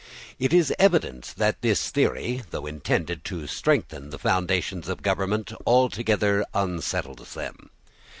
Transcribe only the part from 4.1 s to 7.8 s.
foundations of government, altogether unsettles them.